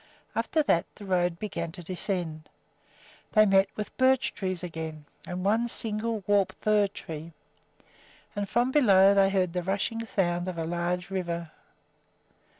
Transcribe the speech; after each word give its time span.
After 0.35 0.63
that 0.63 0.87
the 0.95 1.05
road 1.05 1.37
began 1.37 1.71
to 1.73 1.83
descend. 1.83 2.49
They 3.33 3.45
met 3.45 3.69
with 3.75 3.95
birch 3.97 4.33
trees 4.33 4.63
again 4.63 5.05
and 5.27 5.45
one 5.45 5.67
single 5.67 6.23
warped 6.25 6.55
fir 6.63 6.87
tree; 6.87 7.33
and 8.35 8.49
from 8.49 8.71
below 8.71 9.13
they 9.13 9.29
heard 9.29 9.53
the 9.53 9.61
rushing 9.61 10.03
sound 10.07 10.47
of 10.47 10.57
a 10.57 10.65
large 10.65 11.11
river. 11.11 11.51